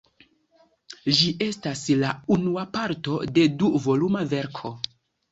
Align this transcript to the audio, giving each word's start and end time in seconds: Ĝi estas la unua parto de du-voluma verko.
Ĝi 1.17 1.27
estas 1.47 1.83
la 2.03 2.13
unua 2.35 2.63
parto 2.77 3.19
de 3.35 3.43
du-voluma 3.59 4.23
verko. 4.33 4.73